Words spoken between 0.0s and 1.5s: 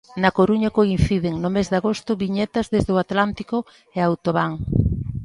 Na Coruña coinciden, no